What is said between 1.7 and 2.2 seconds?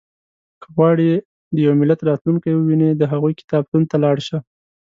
ملت